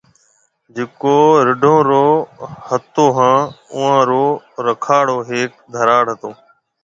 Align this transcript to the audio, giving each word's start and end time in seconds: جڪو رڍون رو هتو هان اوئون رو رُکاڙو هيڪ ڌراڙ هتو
جڪو 0.75 1.17
رڍون 1.47 1.79
رو 1.91 2.07
هتو 2.67 3.03
هان 3.17 3.39
اوئون 3.73 3.99
رو 4.11 4.25
رُکاڙو 4.65 5.17
هيڪ 5.29 5.51
ڌراڙ 5.73 6.05
هتو 6.13 6.29